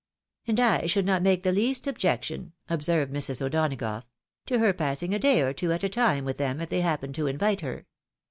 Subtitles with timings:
[0.47, 3.39] "And I should not make the least objection,'' observed Mrs.
[3.39, 4.01] O'Donagough,"
[4.47, 7.13] to her passing a day or two at a time with them, if they happened
[7.13, 7.85] to invite her.